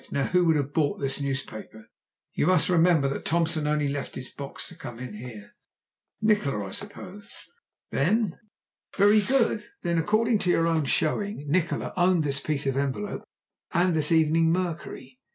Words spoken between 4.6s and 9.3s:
to come in here." "Nikola, I suppose." "Very